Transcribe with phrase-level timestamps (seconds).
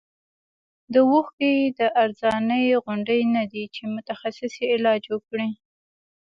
[0.93, 5.49] د اوښکو د ارزانۍ غوندې نه دی چې متخصص یې علاج وکړي.